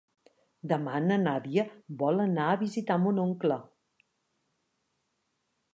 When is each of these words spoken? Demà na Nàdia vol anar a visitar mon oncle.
Demà 0.71 1.01
na 1.07 1.17
Nàdia 1.25 1.65
vol 1.99 2.23
anar 2.25 2.47
a 2.55 2.59
visitar 2.65 2.99
mon 3.05 3.21
oncle. 3.27 3.61